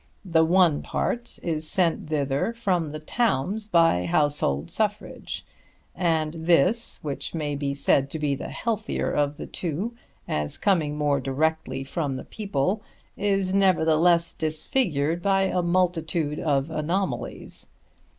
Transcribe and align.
The 0.25 0.43
one 0.43 0.81
part 0.81 1.37
is 1.43 1.69
sent 1.69 2.09
thither 2.09 2.53
from 2.53 2.91
the 2.91 2.97
towns 2.99 3.67
by 3.67 4.07
household 4.07 4.71
suffrage; 4.71 5.45
and, 5.93 6.33
this, 6.33 6.97
which 7.03 7.35
may 7.35 7.53
be 7.53 7.75
said 7.75 8.09
to 8.09 8.17
be 8.17 8.33
the 8.33 8.49
healthier 8.49 9.11
of 9.11 9.37
the 9.37 9.45
two 9.45 9.93
as 10.27 10.57
coming 10.57 10.97
more 10.97 11.19
directly 11.19 11.83
from 11.83 12.15
the 12.15 12.23
people, 12.25 12.81
is 13.15 13.53
nevertheless 13.53 14.33
disfigured 14.33 15.21
by 15.21 15.43
a 15.43 15.61
multitude 15.61 16.39
of 16.39 16.71
anomalies. 16.71 17.67